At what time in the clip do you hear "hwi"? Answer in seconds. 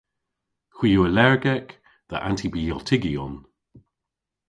0.75-0.89